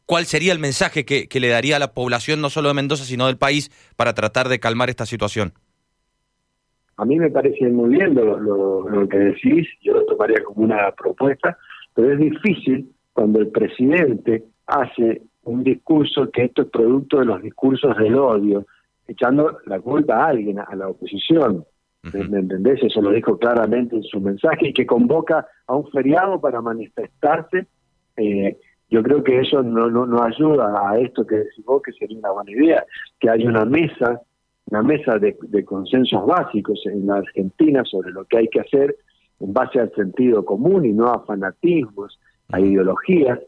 ¿cuál 0.06 0.24
sería 0.24 0.52
el 0.52 0.58
mensaje 0.58 1.04
que, 1.04 1.28
le 1.40 1.48
daría 1.48 1.76
a 1.76 1.78
la 1.78 1.92
población 1.92 2.40
no 2.40 2.50
solo 2.50 2.68
de 2.68 2.74
Mendoza, 2.74 3.04
sino 3.04 3.26
del 3.26 3.36
país 3.36 3.70
para 3.96 4.14
tratar 4.14 4.48
de 4.48 4.60
calmar 4.60 4.90
esta 4.90 5.06
situación? 5.06 5.52
A 6.96 7.04
mí 7.04 7.18
me 7.18 7.30
parece 7.30 7.68
muy 7.70 7.96
bien 7.96 8.14
lo, 8.14 9.08
que 9.08 9.18
decís, 9.18 9.66
yo 9.82 9.94
lo 9.94 10.04
tomaría 10.06 10.42
como 10.44 10.64
una 10.64 10.92
propuesta, 10.92 11.58
pero 11.92 12.12
es 12.12 12.18
difícil 12.18 12.92
cuando 13.12 13.40
el 13.40 13.48
presidente 13.48 14.44
hace 14.66 15.22
un 15.42 15.64
discurso 15.64 16.30
que 16.30 16.44
esto 16.44 16.62
es 16.62 16.68
producto 16.68 17.18
de 17.18 17.26
los 17.26 17.42
discursos 17.42 17.96
del 17.98 18.14
odio, 18.14 18.66
echando 19.06 19.58
la 19.66 19.80
culpa 19.80 20.24
a 20.24 20.28
alguien, 20.28 20.58
a 20.60 20.74
la 20.74 20.88
oposición. 20.88 21.64
¿Me 22.12 22.38
entendés? 22.38 22.82
Eso 22.82 23.00
lo 23.00 23.10
dijo 23.10 23.38
claramente 23.38 23.96
en 23.96 24.02
su 24.02 24.20
mensaje 24.20 24.68
y 24.68 24.72
que 24.74 24.84
convoca 24.84 25.46
a 25.66 25.74
un 25.74 25.90
feriado 25.90 26.38
para 26.38 26.60
manifestarse 26.60 27.66
eh, 28.16 28.58
yo 28.90 29.02
creo 29.02 29.24
que 29.24 29.40
eso 29.40 29.62
no, 29.62 29.88
no, 29.90 30.06
no 30.06 30.22
ayuda 30.22 30.72
a 30.88 30.98
esto 30.98 31.26
que 31.26 31.36
decís 31.36 31.64
vos, 31.64 31.82
que 31.82 31.92
sería 31.92 32.18
una 32.18 32.30
buena 32.30 32.50
idea, 32.50 32.84
que 33.18 33.30
haya 33.30 33.48
una 33.48 33.64
mesa, 33.64 34.20
una 34.66 34.82
mesa 34.82 35.18
de, 35.18 35.36
consensos 35.64 36.26
básicos 36.26 36.80
en 36.86 37.06
la 37.06 37.16
Argentina 37.16 37.82
sobre 37.84 38.12
lo 38.12 38.24
que 38.24 38.38
hay 38.38 38.48
que 38.48 38.60
hacer 38.60 38.96
en 39.40 39.52
base 39.52 39.80
al 39.80 39.92
sentido 39.94 40.44
común 40.44 40.84
y 40.84 40.92
no 40.92 41.08
a 41.08 41.24
fanatismos, 41.24 42.18
a 42.52 42.60
ideologías, 42.60 43.40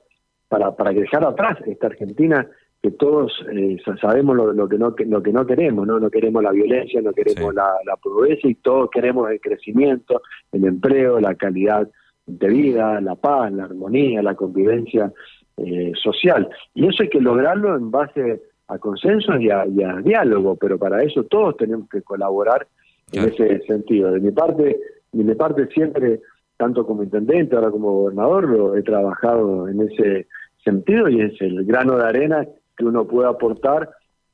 para, 0.48 0.74
para 0.74 0.92
dejar 0.92 1.24
atrás 1.24 1.58
esta 1.66 1.88
Argentina 1.88 2.46
que 2.82 2.90
todos 2.92 3.32
eh, 3.52 3.78
sabemos 4.00 4.36
lo, 4.36 4.52
lo, 4.52 4.68
que 4.68 4.78
no 4.78 4.94
lo 5.06 5.22
que 5.22 5.32
no 5.32 5.44
queremos, 5.44 5.86
no 5.86 5.98
no 5.98 6.10
queremos 6.10 6.42
la 6.42 6.52
violencia, 6.52 7.00
no 7.02 7.12
queremos 7.12 7.52
la, 7.52 7.72
la 7.84 7.96
pobreza 7.96 8.46
y 8.46 8.54
todos 8.54 8.90
queremos 8.90 9.28
el 9.30 9.40
crecimiento, 9.40 10.22
el 10.52 10.64
empleo, 10.64 11.18
la 11.18 11.34
calidad 11.34 11.88
de 12.26 12.48
vida, 12.48 13.00
la 13.00 13.14
paz, 13.14 13.52
la 13.52 13.64
armonía, 13.64 14.22
la 14.22 14.34
convivencia 14.34 15.12
eh, 15.56 15.92
social. 16.02 16.48
Y 16.74 16.86
eso 16.86 17.02
hay 17.02 17.08
que 17.08 17.20
lograrlo 17.20 17.76
en 17.76 17.90
base 17.90 18.42
a 18.68 18.78
consensos 18.78 19.40
y 19.40 19.50
a, 19.50 19.64
diálogo, 19.64 20.56
pero 20.56 20.78
para 20.78 21.02
eso 21.02 21.24
todos 21.24 21.56
tenemos 21.56 21.88
que 21.88 22.02
colaborar 22.02 22.66
en 23.12 23.24
ese 23.24 23.60
sentido. 23.60 24.10
De 24.10 24.20
mi 24.20 24.32
parte, 24.32 24.78
de 25.12 25.24
mi 25.24 25.34
parte 25.34 25.68
siempre, 25.68 26.20
tanto 26.56 26.84
como 26.84 27.04
intendente, 27.04 27.54
ahora 27.54 27.70
como 27.70 27.92
gobernador, 27.92 28.48
lo 28.48 28.76
he 28.76 28.82
trabajado 28.82 29.68
en 29.68 29.82
ese 29.82 30.26
sentido 30.64 31.08
y 31.08 31.20
es 31.20 31.40
el 31.40 31.64
grano 31.64 31.96
de 31.96 32.04
arena 32.04 32.46
que 32.76 32.84
uno 32.84 33.06
puede 33.06 33.28
aportar 33.28 33.88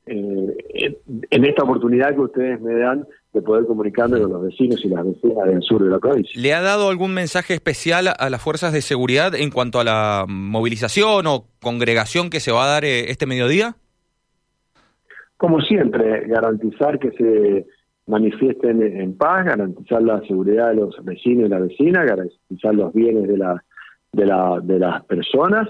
eh, 0.07 0.97
en 1.29 1.45
esta 1.45 1.63
oportunidad 1.63 2.13
que 2.15 2.21
ustedes 2.21 2.59
me 2.59 2.73
dan 2.75 3.07
de 3.33 3.41
poder 3.41 3.65
comunicarme 3.65 4.21
con 4.21 4.31
los 4.31 4.43
vecinos 4.43 4.79
y 4.85 4.89
las 4.89 5.03
vecinas 5.05 5.47
del 5.47 5.61
sur 5.63 5.83
de 5.83 5.89
la 5.89 5.99
provincia. 5.99 6.39
¿Le 6.39 6.53
ha 6.53 6.61
dado 6.61 6.89
algún 6.89 7.13
mensaje 7.13 7.55
especial 7.55 8.07
a 8.17 8.29
las 8.29 8.41
fuerzas 8.41 8.73
de 8.73 8.81
seguridad 8.81 9.33
en 9.33 9.49
cuanto 9.49 9.79
a 9.79 9.83
la 9.83 10.25
movilización 10.27 11.25
o 11.27 11.45
congregación 11.59 12.29
que 12.29 12.39
se 12.39 12.51
va 12.51 12.65
a 12.65 12.67
dar 12.67 12.85
eh, 12.85 13.09
este 13.09 13.25
mediodía? 13.25 13.75
Como 15.37 15.61
siempre, 15.61 16.27
garantizar 16.27 16.99
que 16.99 17.11
se 17.11 17.65
manifiesten 18.05 18.81
en 18.83 19.17
paz, 19.17 19.45
garantizar 19.45 20.03
la 20.03 20.21
seguridad 20.21 20.69
de 20.69 20.75
los 20.75 20.95
vecinos 21.03 21.47
y 21.47 21.49
las 21.49 21.61
vecinas, 21.61 22.05
garantizar 22.05 22.75
los 22.75 22.93
bienes 22.93 23.27
de, 23.27 23.37
la, 23.37 23.63
de, 24.11 24.25
la, 24.25 24.59
de 24.61 24.79
las 24.79 25.03
personas 25.05 25.67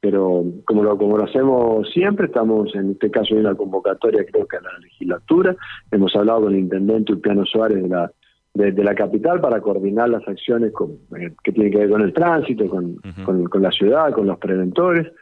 pero 0.00 0.44
como 0.64 0.82
lo, 0.84 0.96
como 0.96 1.16
lo 1.18 1.24
hacemos 1.24 1.90
siempre, 1.92 2.26
estamos 2.26 2.74
en 2.74 2.92
este 2.92 3.10
caso 3.10 3.34
en 3.34 3.40
una 3.40 3.54
convocatoria 3.54 4.24
creo 4.24 4.46
que 4.46 4.56
a 4.56 4.60
la 4.60 4.78
legislatura, 4.80 5.56
hemos 5.90 6.14
hablado 6.14 6.42
con 6.42 6.54
el 6.54 6.60
intendente 6.60 7.12
Ulpiano 7.12 7.44
Suárez 7.44 7.82
de 7.82 7.88
la, 7.88 8.12
de, 8.54 8.84
la 8.84 8.94
capital 8.94 9.40
para 9.40 9.60
coordinar 9.60 10.08
las 10.08 10.26
acciones 10.26 10.72
eh, 11.16 11.32
que 11.42 11.52
tienen 11.52 11.72
que 11.72 11.78
ver 11.78 11.90
con 11.90 12.02
el 12.02 12.12
tránsito, 12.12 12.68
con, 12.68 12.96
con, 13.24 13.62
la 13.62 13.70
ciudad, 13.70 14.12
con 14.12 14.26
los 14.26 14.38
preventores 14.38 15.12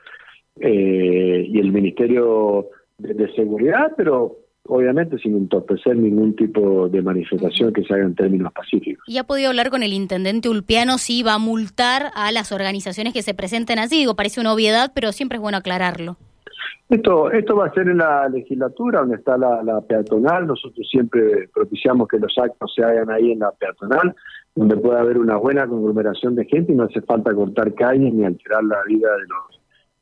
eh, 0.61 1.47
y 1.49 1.59
el 1.59 1.73
Ministerio 1.73 2.69
de 2.99 3.33
Seguridad, 3.35 3.93
pero 3.97 4.37
obviamente 4.69 5.19
sin 5.19 5.37
entorpecer 5.37 5.97
ningún 5.97 6.35
tipo 6.37 6.89
de 6.89 7.03
manifestación 7.03 7.73
que 7.73 7.83
se 7.85 7.95
haga 7.95 8.05
en 8.05 8.15
términos 8.15 8.53
pacíficos. 8.53 9.05
¿Y 9.07 9.19
ha 9.19 9.25
podido 9.25 9.49
hablar 9.49 9.71
con 9.71 9.83
el 9.83 9.93
intendente 9.93 10.49
Ulpiano 10.49 10.99
si 10.99 11.23
va 11.23 11.35
a 11.35 11.39
multar 11.39 12.11
a 12.15 12.33
las 12.33 12.53
organizaciones 12.53 13.13
que 13.13 13.23
se 13.23 13.35
presenten 13.35 13.79
así? 13.79 13.99
Digo, 13.99 14.15
parece 14.15 14.41
una 14.41 14.53
obviedad, 14.53 14.93
pero 14.95 15.13
siempre 15.13 15.37
es 15.37 15.43
bueno 15.43 15.59
aclararlo. 15.59 16.17
Esto, 16.89 17.33
esto 17.33 17.57
va 17.57 17.67
a 17.67 17.73
ser 17.73 17.89
en 17.89 17.99
la 17.99 18.29
legislatura, 18.29 19.01
donde 19.01 19.17
está 19.17 19.37
la, 19.37 19.81
peatonal. 19.89 20.47
Nosotros 20.47 20.87
siempre 20.89 21.49
propiciamos 21.53 22.07
que 22.07 22.19
los 22.19 22.33
actos 22.39 22.73
se 22.75 22.85
hagan 22.85 23.11
ahí 23.11 23.33
en 23.33 23.41
la 23.41 23.51
peatonal, 23.51 24.15
donde 24.55 24.77
pueda 24.77 25.01
haber 25.01 25.19
una 25.19 25.37
buena 25.37 25.67
conglomeración 25.67 26.37
de 26.37 26.45
gente 26.45 26.73
y 26.73 26.77
no 26.77 26.85
hace 26.85 27.01
falta 27.03 27.35
cortar 27.35 27.75
calles 27.75 28.15
ni 28.15 28.25
alterar 28.25 28.63
la 28.63 28.83
vida 28.87 29.09
de 29.17 29.27
los 29.27 29.56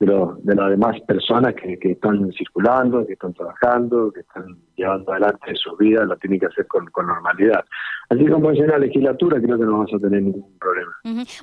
de, 0.04 0.26
de 0.42 0.54
las 0.54 0.70
demás 0.70 1.00
personas 1.06 1.54
que, 1.54 1.78
que 1.78 1.92
están 1.92 2.30
circulando, 2.32 3.06
que 3.06 3.14
están 3.14 3.34
trabajando, 3.34 4.12
que 4.12 4.20
están 4.20 4.56
llevando 4.76 5.12
adelante 5.12 5.54
sus 5.54 5.78
vidas, 5.78 6.06
lo 6.06 6.16
tienen 6.16 6.40
que 6.40 6.46
hacer 6.46 6.66
con, 6.66 6.87
con 6.87 7.06
normalidad. 7.06 7.64
Así 8.08 8.26
como 8.26 8.50
es 8.50 8.58
en 8.58 8.68
la 8.68 8.78
legislatura, 8.78 9.40
creo 9.40 9.58
que 9.58 9.64
no 9.64 9.73
vamos 9.73 9.90
a 9.94 9.99
tener 9.99 10.23
ningún 10.23 10.58
problema. 10.58 10.92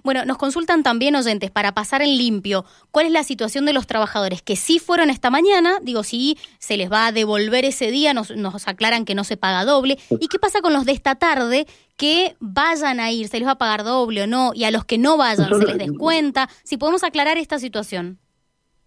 Bueno, 0.04 0.26
nos 0.26 0.38
consultan 0.38 0.84
también 0.84 1.16
oyentes, 1.16 1.52
para 1.52 1.74
pasar 1.74 2.02
en 2.02 2.18
limpio, 2.18 2.66
¿cuál 2.92 3.08
es 3.08 3.12
la 3.12 3.24
situación 3.24 3.66
de 3.66 3.74
los 3.74 3.88
trabajadores 3.88 4.42
que 4.42 4.56
sí 4.56 4.80
fueron 4.80 5.10
esta 5.10 5.30
mañana? 5.30 5.80
Digo, 5.82 6.04
si 6.04 6.38
se 6.60 6.78
les 6.78 6.92
va 6.92 7.08
a 7.08 7.12
devolver 7.12 7.66
ese 7.66 7.90
día, 7.92 8.14
nos, 8.14 8.36
nos 8.36 8.68
aclaran 8.68 9.06
que 9.06 9.16
no 9.16 9.24
se 9.24 9.38
paga 9.38 9.66
doble. 9.66 9.98
¿Y 10.20 10.28
qué 10.28 10.40
pasa 10.40 10.62
con 10.62 10.74
los 10.74 10.86
de 10.86 10.92
esta 10.92 11.16
tarde 11.16 11.66
que 11.98 12.36
vayan 12.40 13.00
a 13.00 13.12
ir? 13.12 13.28
¿Se 13.28 13.40
les 13.40 13.48
va 13.48 13.54
a 13.54 13.58
pagar 13.58 13.84
doble 13.84 14.24
o 14.24 14.28
no? 14.28 14.52
Y 14.54 14.64
a 14.64 14.72
los 14.72 14.86
que 14.86 14.98
no 14.98 15.18
vayan, 15.18 15.50
¿se 15.50 15.66
les 15.66 15.78
descuenta? 15.78 16.48
Si 16.64 16.78
podemos 16.78 17.04
aclarar 17.04 17.38
esta 17.38 17.60
situación. 17.60 18.20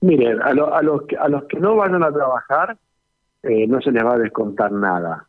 Miren, 0.04 0.38
a, 0.42 0.48
a, 0.48 0.82
los, 0.82 1.06
que, 1.06 1.16
a 1.16 1.28
los 1.28 1.44
que 1.44 1.58
no 1.58 1.76
vayan 1.76 2.04
a 2.04 2.12
trabajar, 2.12 2.76
eh, 3.42 3.66
no 3.66 3.80
se 3.80 3.90
les 3.90 4.04
va 4.04 4.16
a 4.16 4.18
descontar 4.18 4.70
nada, 4.70 5.26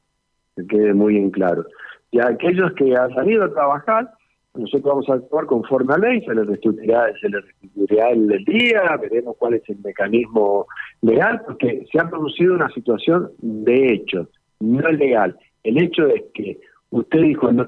que 0.53 0.67
quede 0.67 0.94
muy 0.94 1.15
en 1.15 1.32
claro. 1.32 1.65
Y 2.12 2.20
a 2.20 2.27
aquellos 2.27 2.74
que 2.74 2.94
han 2.94 3.13
salido 3.13 3.46
a 3.46 3.53
trabajar, 3.53 4.12
nosotros 4.53 4.84
vamos 4.84 5.10
a 5.10 5.13
actuar 5.13 5.46
conforme 5.46 5.94
a 5.94 5.98
ley, 5.98 6.22
se 6.25 6.36
les 6.36 6.46
restituirá, 6.46 7.05
se 7.22 7.29
les 7.29 7.46
restituirá 7.46 8.10
el, 8.10 8.27
día, 8.44 8.98
veremos 9.00 9.38
cuál 9.38 9.53
es 9.53 9.70
el 9.70 9.77
mecanismo 9.79 10.67
legal, 11.01 11.41
porque 11.46 11.86
se 11.89 11.98
ha 11.98 12.10
producido 12.10 12.55
una 12.55 12.70
situación 12.72 13.32
de 13.38 13.94
hecho, 13.94 14.27
no 14.60 14.89
legal. 14.91 15.38
El 15.63 15.77
hecho 15.77 16.05
es 16.08 16.22
que 16.34 16.60
usted 16.89 17.22
dijo, 17.22 17.50
no, 17.50 17.65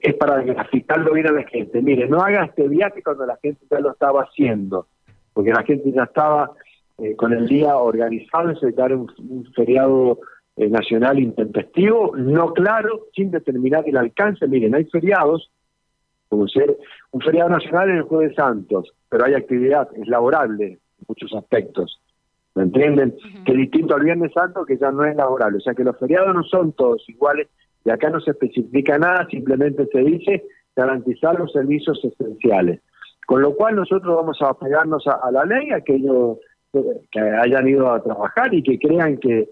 es 0.00 0.14
para 0.14 0.40
graficarlo 0.40 1.12
bien 1.12 1.26
a 1.26 1.32
la 1.32 1.44
gente, 1.44 1.82
mire, 1.82 2.08
no 2.08 2.22
haga 2.22 2.46
este 2.46 2.66
viaje 2.68 3.02
cuando 3.02 3.26
la 3.26 3.36
gente 3.36 3.66
ya 3.70 3.80
lo 3.80 3.90
estaba 3.90 4.22
haciendo, 4.22 4.86
porque 5.38 5.52
la 5.52 5.62
gente 5.62 5.92
ya 5.92 6.02
estaba 6.02 6.50
eh, 6.98 7.14
con 7.14 7.32
el 7.32 7.46
día 7.46 7.76
organizado 7.76 8.50
en 8.60 8.74
dar 8.74 8.92
un, 8.92 9.08
un 9.18 9.44
feriado 9.54 10.18
eh, 10.56 10.68
nacional 10.68 11.20
intempestivo, 11.20 12.10
no 12.16 12.52
claro, 12.52 13.06
sin 13.14 13.30
determinar 13.30 13.84
el 13.86 13.96
alcance. 13.98 14.48
Miren, 14.48 14.74
hay 14.74 14.86
feriados, 14.86 15.48
como 16.28 16.48
ser 16.48 16.76
un 17.12 17.20
feriado 17.20 17.50
nacional 17.50 17.88
en 17.88 17.96
el 17.98 18.02
Jueves 18.02 18.34
Santos, 18.34 18.92
pero 19.08 19.26
hay 19.26 19.34
actividad, 19.34 19.88
es 19.94 20.08
laborable 20.08 20.66
en 20.72 20.78
muchos 21.06 21.32
aspectos. 21.36 22.00
¿Me 22.56 22.64
entienden? 22.64 23.10
Uh 23.10 23.28
-huh. 23.28 23.44
Que 23.44 23.52
es 23.52 23.58
distinto 23.58 23.94
al 23.94 24.02
Viernes 24.02 24.32
Santo, 24.32 24.64
que 24.64 24.76
ya 24.76 24.90
no 24.90 25.04
es 25.04 25.14
laborable. 25.14 25.58
O 25.58 25.60
sea 25.60 25.74
que 25.74 25.84
los 25.84 25.96
feriados 25.98 26.34
no 26.34 26.42
son 26.42 26.72
todos 26.72 27.08
iguales, 27.08 27.46
y 27.84 27.90
acá 27.90 28.10
no 28.10 28.20
se 28.20 28.32
especifica 28.32 28.98
nada, 28.98 29.24
simplemente 29.30 29.86
se 29.92 30.00
dice 30.00 30.42
garantizar 30.74 31.38
los 31.38 31.52
servicios 31.52 32.04
esenciales. 32.04 32.80
Con 33.28 33.42
lo 33.42 33.54
cual 33.54 33.76
nosotros 33.76 34.16
vamos 34.16 34.40
a 34.40 34.54
pegarnos 34.54 35.06
a, 35.06 35.16
a 35.22 35.30
la 35.30 35.44
ley, 35.44 35.70
aquellos 35.70 36.38
que 36.72 37.20
hayan 37.20 37.68
ido 37.68 37.92
a 37.92 38.02
trabajar 38.02 38.54
y 38.54 38.62
que 38.62 38.78
crean 38.78 39.18
que 39.18 39.50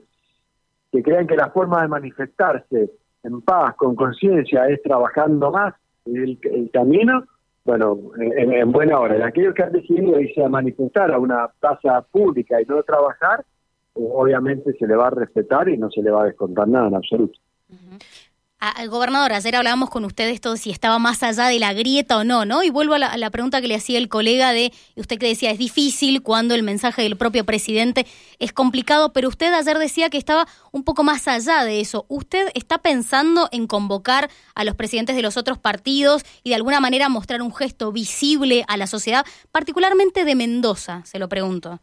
que 0.91 1.03
crean 1.03 1.27
que 1.27 1.37
la 1.37 1.51
forma 1.51 1.83
de 1.83 1.89
manifestarse 1.89 2.91
en 3.23 3.43
paz, 3.43 3.75
con 3.77 3.95
conciencia, 3.95 4.67
es 4.69 4.81
trabajando 4.81 5.51
más 5.51 5.75
el, 6.07 6.39
el 6.43 6.71
camino, 6.71 7.25
bueno, 7.67 7.99
en, 8.19 8.55
en, 8.55 8.73
buena 8.73 8.99
hora. 8.99 9.27
Aquellos 9.27 9.53
que 9.53 9.65
han 9.65 9.73
decidido 9.73 10.19
irse 10.19 10.43
a 10.43 10.49
manifestar 10.49 11.13
a 11.13 11.19
una 11.19 11.47
plaza 11.61 12.01
pública 12.11 12.63
y 12.63 12.65
no 12.65 12.83
trabajar, 12.83 13.45
eh, 13.95 14.09
obviamente 14.11 14.73
se 14.73 14.87
le 14.87 14.97
va 14.97 15.09
a 15.09 15.11
respetar 15.11 15.69
y 15.69 15.77
no 15.77 15.91
se 15.91 16.01
le 16.01 16.11
va 16.11 16.23
a 16.23 16.27
descontar 16.27 16.67
nada 16.67 16.89
en 16.89 16.95
absoluto. 16.95 17.39
Al 18.59 18.89
gobernador, 18.89 19.35
ayer 19.35 19.55
hablábamos 19.55 19.91
con 19.91 20.07
usted 20.07 20.31
esto 20.31 20.53
de 20.53 20.59
si 20.59 20.71
estaba 20.71 20.99
más 20.99 21.23
allá 21.23 21.49
de 21.49 21.59
la 21.59 21.75
grieta 21.75 22.17
o 22.17 22.25
no, 22.25 22.47
¿no? 22.47 22.63
Y 22.63 22.71
vuelvo 22.71 22.95
a 22.95 22.99
la, 22.99 23.09
a 23.09 23.19
la, 23.19 23.29
pregunta 23.29 23.61
que 23.61 23.69
le 23.69 23.75
hacía 23.75 23.99
el 23.99 24.09
colega 24.09 24.53
de, 24.53 24.73
usted 24.95 25.19
que 25.19 25.27
decía, 25.27 25.51
es 25.51 25.59
difícil 25.59 26.23
cuando 26.23 26.55
el 26.55 26.63
mensaje 26.63 27.03
del 27.03 27.19
propio 27.19 27.45
presidente 27.45 28.07
es 28.39 28.55
complicado, 28.55 29.13
pero 29.13 29.29
usted 29.29 29.53
ayer 29.53 29.79
decía 29.79 30.09
que 30.09 30.17
estaba 30.17 30.49
un 30.73 30.85
poco 30.85 31.05
más 31.05 31.29
allá 31.29 31.65
de 31.65 31.81
eso. 31.81 32.07
¿Usted 32.09 32.49
está 32.55 32.79
pensando 32.79 33.51
en 33.53 33.67
convocar 33.67 34.31
a 34.55 34.65
los 34.65 34.75
presidentes 34.75 35.17
de 35.17 35.23
los 35.23 35.37
otros 35.37 35.59
partidos 35.59 36.23
y 36.43 36.49
de 36.49 36.57
alguna 36.57 36.81
manera 36.81 37.11
mostrar 37.11 37.43
un 37.43 37.55
gesto 37.55 37.93
visible 37.93 38.65
a 38.69 38.79
la 38.79 38.87
sociedad, 38.87 39.27
particularmente 39.53 40.25
de 40.25 40.35
Mendoza, 40.35 41.03
se 41.05 41.19
lo 41.19 41.29
pregunto? 41.29 41.79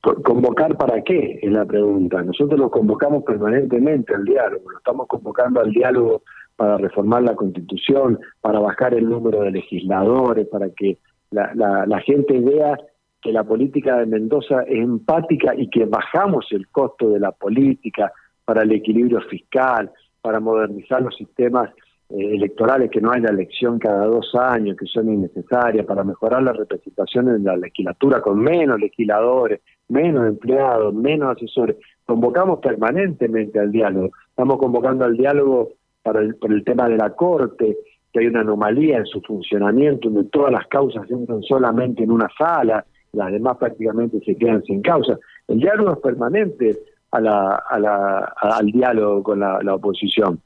¿Convocar 0.00 0.78
para 0.78 1.02
qué? 1.02 1.38
Es 1.42 1.52
la 1.52 1.66
pregunta. 1.66 2.22
Nosotros 2.22 2.58
lo 2.58 2.70
convocamos 2.70 3.22
permanentemente 3.22 4.14
al 4.14 4.24
diálogo, 4.24 4.70
lo 4.70 4.78
estamos 4.78 5.06
convocando 5.06 5.60
al 5.60 5.70
diálogo 5.72 6.22
para 6.56 6.78
reformar 6.78 7.22
la 7.22 7.34
constitución, 7.34 8.18
para 8.40 8.60
bajar 8.60 8.94
el 8.94 9.08
número 9.08 9.42
de 9.42 9.50
legisladores, 9.50 10.48
para 10.48 10.70
que 10.70 10.98
la, 11.30 11.52
la, 11.54 12.00
gente 12.00 12.40
vea 12.40 12.78
que 13.20 13.30
la 13.30 13.44
política 13.44 13.98
de 13.98 14.06
Mendoza 14.06 14.62
es 14.62 14.78
empática 14.78 15.54
y 15.54 15.68
que 15.68 15.84
bajamos 15.84 16.46
el 16.50 16.68
costo 16.68 17.10
de 17.10 17.20
la 17.20 17.32
política 17.32 18.10
para 18.46 18.62
el 18.62 18.72
equilibrio 18.72 19.20
fiscal, 19.22 19.90
para 20.22 20.40
modernizar 20.40 21.02
los 21.02 21.14
sistemas 21.16 21.70
electorales, 22.10 22.90
que 22.90 23.00
no 23.00 23.12
haya 23.12 23.28
elección 23.28 23.78
cada 23.78 24.06
dos 24.06 24.34
años, 24.34 24.76
que 24.76 24.86
son 24.86 25.12
innecesarias, 25.12 25.86
para 25.86 26.04
mejorar 26.04 26.42
la 26.42 26.52
representación 26.52 27.28
en 27.28 27.44
la 27.44 27.56
legislatura 27.56 28.20
con 28.20 28.40
menos 28.40 28.80
legisladores, 28.80 29.60
menos 29.88 30.26
empleados, 30.26 30.92
menos 30.94 31.36
asesores. 31.36 31.76
Convocamos 32.04 32.58
permanentemente 32.58 33.58
al 33.60 33.70
diálogo. 33.70 34.10
Estamos 34.28 34.58
convocando 34.58 35.04
al 35.04 35.16
diálogo 35.16 35.70
para 36.02 36.20
el, 36.20 36.34
por 36.34 36.52
el 36.52 36.64
tema 36.64 36.88
de 36.88 36.96
la 36.96 37.10
Corte, 37.10 37.76
que 38.12 38.20
hay 38.20 38.26
una 38.26 38.40
anomalía 38.40 38.98
en 38.98 39.06
su 39.06 39.20
funcionamiento, 39.20 40.10
donde 40.10 40.28
todas 40.30 40.52
las 40.52 40.66
causas 40.66 41.08
entran 41.10 41.42
solamente 41.42 42.02
en 42.02 42.10
una 42.10 42.28
sala, 42.36 42.84
las 43.12 43.30
demás 43.30 43.56
prácticamente 43.56 44.20
se 44.24 44.36
quedan 44.36 44.62
sin 44.64 44.82
causa. 44.82 45.16
El 45.46 45.58
diálogo 45.58 45.92
es 45.92 45.98
permanente 45.98 46.78
a 47.12 47.20
la, 47.20 47.54
a 47.68 47.78
la, 47.78 48.18
al 48.40 48.66
diálogo 48.66 49.22
con 49.22 49.40
la 49.40 49.74
oposición 49.74 50.40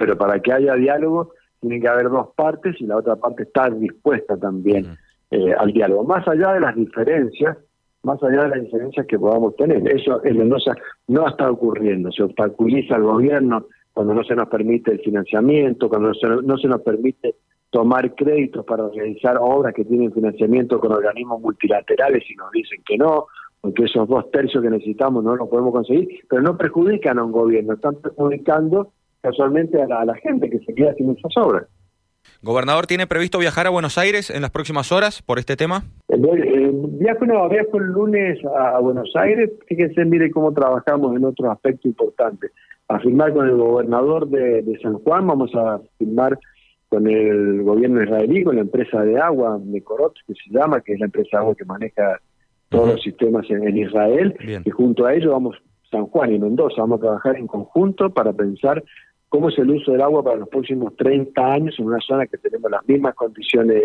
pero 0.00 0.16
para 0.16 0.40
que 0.40 0.50
haya 0.50 0.74
diálogo 0.76 1.34
tiene 1.60 1.78
que 1.78 1.86
haber 1.86 2.08
dos 2.08 2.28
partes 2.34 2.74
y 2.80 2.86
la 2.86 2.96
otra 2.96 3.16
parte 3.16 3.42
está 3.42 3.68
dispuesta 3.68 4.38
también 4.38 4.96
eh, 5.30 5.52
al 5.52 5.74
diálogo, 5.74 6.04
más 6.04 6.26
allá 6.26 6.54
de 6.54 6.60
las 6.60 6.74
diferencias, 6.74 7.58
más 8.02 8.20
allá 8.22 8.44
de 8.44 8.48
las 8.48 8.62
diferencias 8.62 9.06
que 9.06 9.18
podamos 9.18 9.54
tener. 9.56 9.86
Eso 9.94 10.24
en 10.24 10.38
Mendoza 10.38 10.72
no 11.08 11.28
está 11.28 11.50
ocurriendo, 11.50 12.10
se 12.12 12.22
obstaculiza 12.22 12.96
el 12.96 13.02
gobierno 13.02 13.66
cuando 13.92 14.14
no 14.14 14.24
se 14.24 14.34
nos 14.34 14.48
permite 14.48 14.92
el 14.92 15.00
financiamiento, 15.00 15.90
cuando 15.90 16.08
no 16.08 16.14
se, 16.14 16.26
no 16.28 16.56
se 16.56 16.66
nos 16.66 16.80
permite 16.80 17.34
tomar 17.68 18.14
créditos 18.14 18.64
para 18.64 18.88
realizar 18.88 19.36
obras 19.38 19.74
que 19.74 19.84
tienen 19.84 20.14
financiamiento 20.14 20.80
con 20.80 20.92
organismos 20.92 21.42
multilaterales 21.42 22.24
y 22.30 22.34
nos 22.36 22.50
dicen 22.52 22.80
que 22.86 22.96
no, 22.96 23.26
porque 23.60 23.84
esos 23.84 24.08
dos 24.08 24.30
tercios 24.30 24.62
que 24.62 24.70
necesitamos 24.70 25.22
no 25.22 25.36
lo 25.36 25.46
podemos 25.50 25.74
conseguir, 25.74 26.08
pero 26.26 26.40
no 26.40 26.56
perjudican 26.56 27.18
a 27.18 27.24
un 27.24 27.32
gobierno, 27.32 27.74
están 27.74 27.96
perjudicando 27.96 28.92
casualmente 29.22 29.80
a 29.80 29.86
la, 29.86 30.00
a 30.00 30.04
la 30.04 30.14
gente 30.16 30.48
que 30.50 30.58
se 30.60 30.74
queda 30.74 30.94
sin 30.94 31.10
esas 31.10 31.36
obras. 31.36 31.66
¿Gobernador 32.42 32.86
tiene 32.86 33.06
previsto 33.06 33.38
viajar 33.38 33.66
a 33.66 33.70
Buenos 33.70 33.98
Aires 33.98 34.30
en 34.30 34.42
las 34.42 34.50
próximas 34.50 34.92
horas 34.92 35.22
por 35.22 35.38
este 35.38 35.56
tema? 35.56 35.84
Eh, 36.08 36.16
eh, 36.16 36.70
viajo, 36.72 37.26
no, 37.26 37.48
viajo 37.48 37.78
el 37.78 37.86
lunes 37.86 38.38
a, 38.44 38.76
a, 38.76 38.80
Buenos 38.80 39.10
Aires. 39.14 39.50
Fíjense, 39.66 40.04
mire 40.04 40.30
cómo 40.30 40.52
trabajamos 40.52 41.16
en 41.16 41.24
otro 41.24 41.50
aspecto 41.50 41.88
importante. 41.88 42.50
A 42.88 42.98
firmar 42.98 43.32
con 43.32 43.46
el 43.46 43.56
gobernador 43.56 44.28
de, 44.28 44.62
de, 44.62 44.78
San 44.80 44.94
Juan, 45.00 45.26
vamos 45.26 45.54
a 45.54 45.80
firmar 45.98 46.38
con 46.88 47.06
el 47.06 47.62
gobierno 47.62 48.02
israelí, 48.02 48.42
con 48.42 48.56
la 48.56 48.62
empresa 48.62 49.02
de 49.02 49.18
agua, 49.18 49.60
Mekorot, 49.64 50.14
que 50.26 50.34
se 50.34 50.50
llama, 50.50 50.80
que 50.80 50.94
es 50.94 50.98
la 50.98 51.06
empresa 51.06 51.28
de 51.32 51.38
agua 51.38 51.54
que 51.54 51.64
maneja 51.64 52.18
todos 52.68 52.84
uh 52.84 52.88
-huh. 52.88 52.92
los 52.94 53.02
sistemas 53.02 53.50
en, 53.50 53.66
en 53.68 53.76
Israel. 53.76 54.34
Bien. 54.44 54.62
Y 54.64 54.70
junto 54.70 55.06
a 55.06 55.14
ello 55.14 55.32
vamos 55.32 55.56
San 55.90 56.06
Juan 56.06 56.32
y 56.34 56.38
Mendoza, 56.38 56.80
vamos 56.82 56.98
a 56.98 57.02
trabajar 57.02 57.36
en 57.36 57.46
conjunto 57.46 58.10
para 58.10 58.32
pensar 58.32 58.82
cómo 59.30 59.48
es 59.48 59.58
el 59.58 59.70
uso 59.70 59.92
del 59.92 60.02
agua 60.02 60.22
para 60.22 60.36
los 60.36 60.48
próximos 60.48 60.94
30 60.96 61.40
años 61.40 61.74
en 61.78 61.86
una 61.86 62.00
zona 62.00 62.26
que 62.26 62.36
tenemos 62.36 62.70
las 62.70 62.86
mismas 62.86 63.14
condiciones 63.14 63.82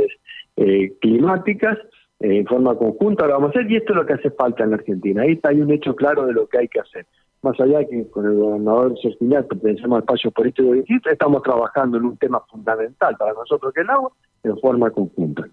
eh, 0.57 0.91
climáticas, 0.99 1.77
eh, 2.19 2.39
en 2.39 2.45
forma 2.45 2.75
conjunta 2.75 3.27
lo 3.27 3.33
vamos 3.33 3.55
a 3.55 3.59
hacer 3.59 3.71
y 3.71 3.77
esto 3.77 3.93
es 3.93 3.97
lo 3.97 4.05
que 4.05 4.13
hace 4.13 4.31
falta 4.31 4.63
en 4.63 4.71
la 4.71 4.77
Argentina. 4.77 5.21
Ahí 5.21 5.33
está, 5.33 5.49
hay 5.49 5.61
un 5.61 5.71
hecho 5.71 5.95
claro 5.95 6.25
de 6.25 6.33
lo 6.33 6.47
que 6.47 6.57
hay 6.57 6.67
que 6.67 6.79
hacer. 6.79 7.05
Más 7.43 7.59
allá 7.59 7.79
de 7.79 7.87
que 7.87 8.09
con 8.09 8.25
el 8.25 8.33
gobernador 8.33 8.95
Sergio 8.99 9.47
pertenecemos 9.47 9.97
al 9.97 10.01
espacio 10.01 10.31
político 10.31 10.73
distinto, 10.73 11.11
estamos 11.11 11.43
trabajando 11.43 11.97
en 11.97 12.05
un 12.05 12.17
tema 12.17 12.41
fundamental 12.49 13.15
para 13.17 13.33
nosotros 13.33 13.71
que 13.71 13.81
es 13.81 13.85
el 13.85 13.91
agua 13.91 14.11
en 14.43 14.57
forma 14.59 14.89
conjunta. 14.89 15.45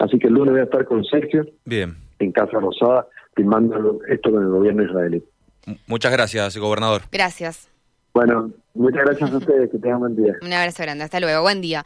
Así 0.00 0.18
que 0.18 0.28
el 0.28 0.34
lunes 0.34 0.52
voy 0.52 0.60
a 0.60 0.64
estar 0.64 0.84
con 0.84 1.02
Sergio 1.04 1.46
Bien. 1.64 1.96
en 2.18 2.32
Casa 2.32 2.60
Rosada 2.60 3.06
firmando 3.34 4.00
esto 4.08 4.30
con 4.30 4.42
el 4.42 4.50
gobierno 4.50 4.82
israelí. 4.82 5.24
Muchas 5.86 6.12
gracias, 6.12 6.58
gobernador. 6.58 7.02
Gracias. 7.10 7.70
Bueno, 8.14 8.50
muchas 8.74 9.04
gracias 9.04 9.32
a 9.32 9.36
ustedes, 9.36 9.70
que 9.70 9.78
tengan 9.78 10.00
buen 10.00 10.16
día. 10.16 10.34
Un 10.42 10.52
abrazo 10.52 10.82
grande, 10.82 11.04
hasta 11.04 11.20
luego, 11.20 11.42
buen 11.42 11.60
día. 11.60 11.84